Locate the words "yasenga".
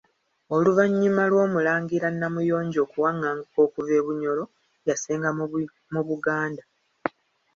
4.87-5.29